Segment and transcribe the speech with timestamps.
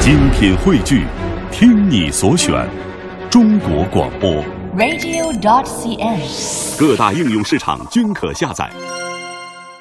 [0.00, 1.04] 精品汇聚，
[1.52, 2.66] 听你所选，
[3.30, 4.30] 中国广播。
[4.74, 6.78] radio.dot.cn，。
[6.78, 8.70] 各大应用市场均可下载。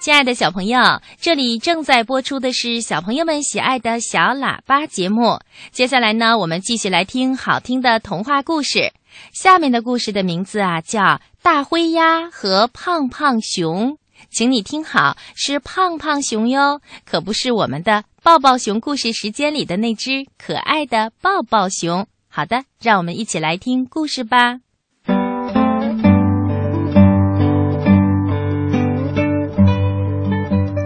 [0.00, 5.40] 亲爱的小朋友，这里正在播出的是小朋友们喜爱的小喇叭节目。
[5.70, 8.92] 接下来呢，我们继续来听好听的童话故事。
[9.32, 11.00] 下面的故事的名字啊，叫
[11.42, 13.92] 《大灰鸭和胖胖熊》。
[14.30, 22.06] 请你听好，是胖胖熊哟，可不是我们的抱抱熊故事时间里的那只可爱的抱抱熊。
[22.28, 24.58] 好的，让我们一起来听故事吧。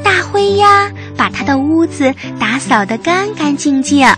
[0.03, 4.09] 大灰鸭把他的屋子打扫得干干净净。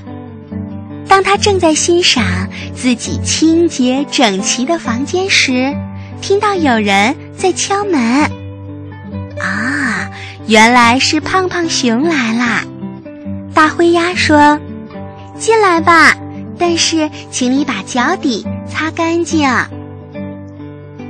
[1.08, 2.24] 当他正在欣赏
[2.72, 5.76] 自己清洁整齐的房间时，
[6.22, 8.00] 听到有人在敲门。
[9.40, 10.08] 啊，
[10.46, 12.64] 原来是胖胖熊来啦！
[13.58, 14.56] 大灰鸭说
[15.36, 16.16] ：“进来吧，
[16.60, 19.50] 但是请你把脚底擦干净。”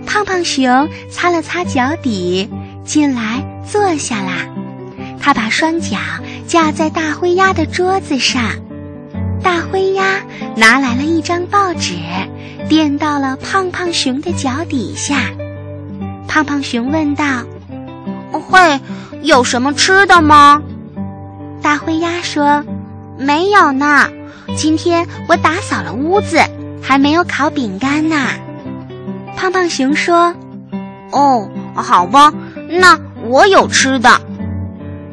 [0.07, 2.49] 胖胖熊擦了擦脚底，
[2.87, 4.49] 进来坐下啦。
[5.21, 5.99] 他把双脚
[6.47, 8.43] 架在大灰鸭的桌子上，
[9.43, 10.23] 大灰鸭
[10.57, 11.97] 拿来了一张报纸，
[12.67, 15.17] 垫到了胖胖熊的脚底下。
[16.27, 17.45] 胖胖熊问道
[18.33, 18.81] ：“会
[19.21, 20.63] 有什么吃的吗？”
[21.69, 22.65] 大灰鸭说
[23.21, 24.09] ：“没有呢，
[24.57, 26.41] 今天我打扫了屋子，
[26.81, 28.17] 还没有烤饼干呢。”
[29.37, 30.35] 胖胖熊说
[31.13, 32.33] ：“哦，好吧，
[32.71, 34.19] 那我有吃的。”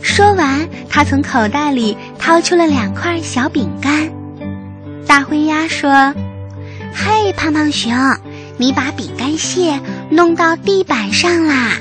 [0.02, 4.09] 说完，他从口袋里掏出了两块小饼干。
[5.06, 6.14] 大灰鸭说
[6.95, 7.94] ：“嘿，胖胖熊，
[8.56, 9.78] 你把饼干屑
[10.09, 11.72] 弄到地板上啦！”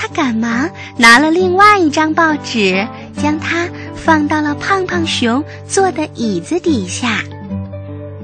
[0.00, 2.86] 他赶忙拿了另外一张报纸，
[3.18, 7.22] 将它放到了胖胖熊坐的椅子底下。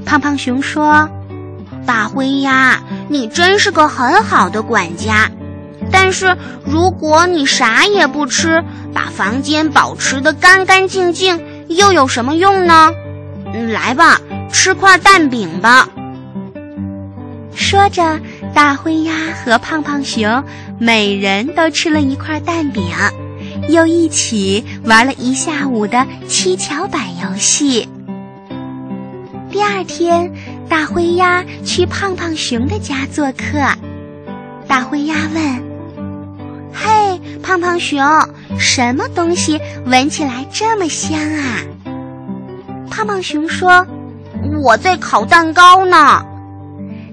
[0.07, 1.09] 胖胖熊说
[1.85, 5.31] ：“大灰鸭，你真是个很好的管家。”
[5.93, 6.35] 但是
[6.65, 11.39] 如果你啥也不吃，把房间保持得干干净净，
[11.69, 12.91] 又有什么用呢？
[13.71, 14.19] 来吧，
[14.51, 15.89] 吃块蛋饼吧。
[17.55, 18.19] 说着，
[18.55, 19.13] 大灰鸭
[19.45, 20.43] 和胖胖熊
[20.79, 22.83] 每人都吃了一块蛋饼，
[23.69, 27.89] 又一起玩了一下午的七巧板游戏。
[29.51, 30.31] 第二天，
[30.69, 33.59] 大灰鸭去胖胖熊的家做客。
[34.67, 35.65] 大灰鸭问
[36.75, 38.03] ：“嘿，胖胖熊，
[38.59, 41.61] 什么东西闻起来这么香啊？”
[42.91, 43.87] 胖胖熊说
[44.63, 46.25] ：“我在烤蛋糕呢。”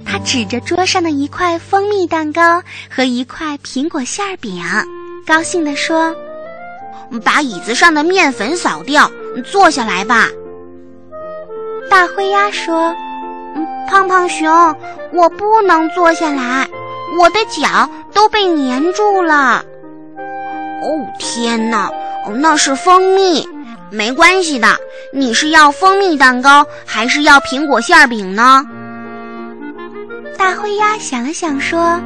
[0.04, 4.62] 他指着桌上的一块蜂蜜蛋糕和一块苹果馅饼，
[5.26, 6.14] 高兴地说
[7.20, 9.10] ：“把椅子上的面粉扫掉，
[9.46, 10.28] 坐下来吧。”
[11.90, 12.96] 大灰鸭说
[13.90, 14.76] ：“胖胖熊，
[15.12, 16.68] 我不能坐下来。”
[17.20, 19.66] 我的脚都被粘住了。
[20.82, 20.88] 哦
[21.20, 21.92] 天哪！
[22.36, 23.46] 那是蜂蜜。
[23.92, 24.78] 没关系的，
[25.12, 28.66] 你是要蜂蜜蛋糕还是要苹果馅饼呢？
[30.38, 32.00] 大灰鸭想了想说：“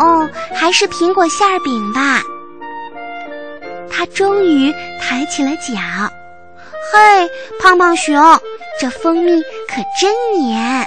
[0.00, 2.20] 哦，还是苹果馅饼吧。”
[4.02, 5.74] 它终于抬起了脚。
[6.90, 7.30] 嘿，
[7.60, 8.20] 胖胖熊，
[8.80, 10.84] 这蜂蜜可真黏。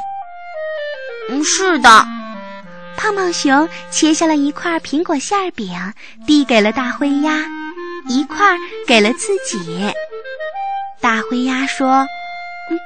[1.29, 1.89] 嗯，是的。
[2.97, 5.69] 胖胖熊切下了一块苹果馅饼，
[6.27, 7.45] 递给了大灰鸭，
[8.09, 9.89] 一块给了自己。
[10.99, 12.05] 大灰鸭说：“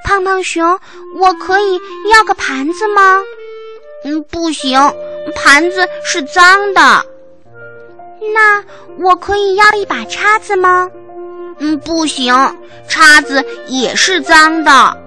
[0.06, 0.80] 胖胖熊，
[1.20, 1.80] 我可以
[2.14, 3.18] 要个盘子吗
[4.06, 4.80] ？”“嗯，不行，
[5.36, 7.04] 盘子是脏的。
[8.34, 8.64] ”“那
[9.04, 10.90] 我可以要一把叉子吗
[11.60, 12.34] ？”“嗯，不行，
[12.88, 14.98] 叉子也是脏的。”“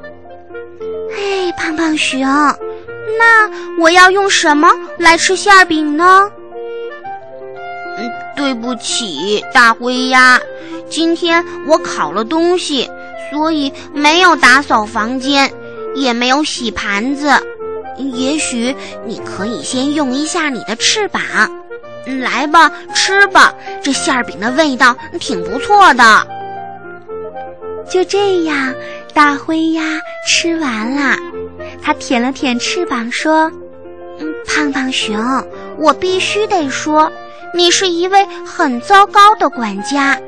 [1.14, 2.20] 嘿，胖胖熊。”
[3.18, 6.30] 那我要用什么来吃馅饼呢？
[7.98, 10.40] 嗯，对不起，大灰鸭，
[10.88, 12.90] 今天我烤了东西，
[13.30, 15.52] 所以没有打扫房间，
[15.94, 17.30] 也没有洗盘子。
[17.98, 18.74] 也许
[19.04, 21.22] 你可以先用一下你的翅膀。
[22.06, 26.26] 来吧，吃吧，这馅饼的味道挺不错的。
[27.88, 28.74] 就这样，
[29.12, 29.82] 大灰鸭
[30.26, 31.16] 吃完了。
[31.82, 33.50] 他舔了舔翅膀，说
[34.18, 35.16] ：“嗯，胖胖熊，
[35.78, 37.10] 我必须得说，
[37.54, 40.18] 你是一位很糟糕的管家。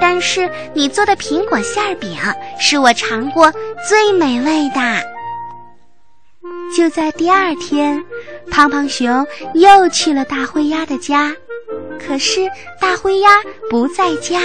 [0.00, 2.16] 但是你做的苹果馅儿饼
[2.58, 3.52] 是我尝过
[3.88, 4.80] 最美味的。”
[6.76, 8.02] 就在第二天，
[8.50, 11.34] 胖胖熊又去了大灰鸭的家，
[11.98, 12.40] 可是
[12.80, 13.30] 大灰鸭
[13.70, 14.40] 不在家。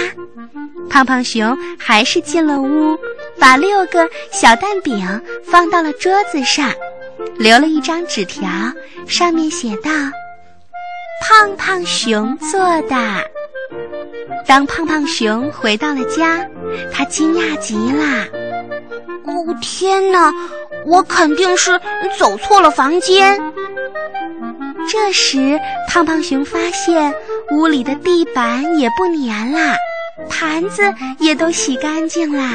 [0.88, 2.98] 胖胖熊还是进了屋，
[3.38, 5.06] 把六个小蛋饼
[5.44, 6.72] 放到了桌子上，
[7.36, 8.48] 留了一张纸条，
[9.06, 9.90] 上面写道
[11.22, 12.96] ：“胖胖熊做的。”
[14.46, 16.48] 当胖胖熊回到了家，
[16.92, 18.24] 他惊讶极了。
[19.26, 20.32] 哦天哪！
[20.86, 21.78] 我肯定是
[22.18, 23.38] 走错了房间。
[24.88, 27.14] 这时，胖胖熊发现
[27.50, 29.76] 屋里的地板也不粘啦，
[30.30, 30.82] 盘子
[31.18, 32.50] 也都洗干净啦。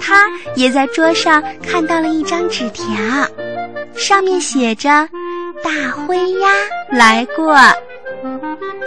[0.00, 0.26] 他
[0.56, 2.84] 也在桌上看到了一张纸条，
[3.96, 5.08] 上面写着
[5.62, 6.48] “大灰鸭
[6.90, 7.56] 来过”。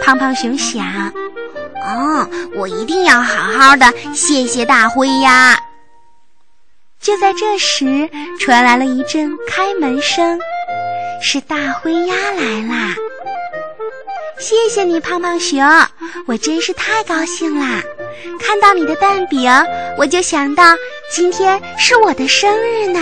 [0.02, 0.84] 胖胖熊想
[1.82, 5.58] ：“哦，我一定要好好的谢谢大灰鸭。”
[7.00, 8.08] 就在这时，
[8.38, 10.38] 传来了一阵开门声，
[11.20, 12.94] 是大灰鸭来啦！
[14.38, 15.60] 谢谢你，胖胖熊，
[16.26, 17.82] 我真是太高兴啦！
[18.40, 19.50] 看到你的蛋饼，
[19.96, 20.76] 我就想到
[21.10, 23.00] 今天是我的生日呢。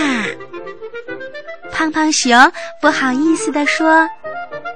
[1.71, 4.09] 胖胖熊不好意思地说：“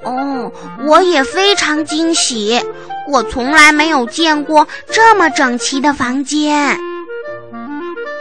[0.06, 0.52] 哦，
[0.86, 2.64] 我也非常惊喜，
[3.08, 6.78] 我从来没有见过这么整齐的房间。”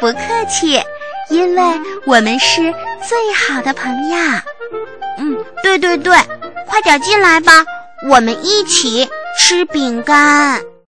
[0.00, 0.19] 不客
[0.49, 0.81] 气，
[1.28, 2.62] 因为我们是
[3.06, 4.16] 最好的朋友。
[5.19, 6.17] 嗯，对对对，
[6.67, 7.53] 快点进来吧，
[8.09, 9.09] 我们一起
[9.39, 10.61] 吃饼干。